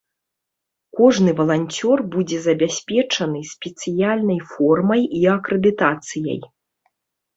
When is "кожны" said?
0.99-1.33